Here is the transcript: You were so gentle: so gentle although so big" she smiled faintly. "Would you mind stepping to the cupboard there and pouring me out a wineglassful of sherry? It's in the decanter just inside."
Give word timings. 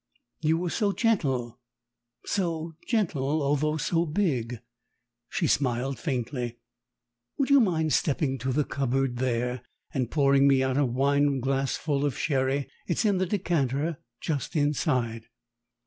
You 0.39 0.57
were 0.57 0.71
so 0.71 0.93
gentle: 0.93 1.59
so 2.25 2.75
gentle 2.87 3.43
although 3.43 3.77
so 3.77 4.07
big" 4.07 4.57
she 5.29 5.45
smiled 5.45 5.99
faintly. 5.99 6.57
"Would 7.37 7.51
you 7.51 7.59
mind 7.59 7.93
stepping 7.93 8.39
to 8.39 8.51
the 8.51 8.63
cupboard 8.63 9.17
there 9.17 9.61
and 9.93 10.09
pouring 10.09 10.47
me 10.47 10.63
out 10.63 10.77
a 10.77 10.85
wineglassful 10.87 12.03
of 12.03 12.17
sherry? 12.17 12.67
It's 12.87 13.05
in 13.05 13.19
the 13.19 13.27
decanter 13.27 13.99
just 14.19 14.55
inside." 14.55 15.25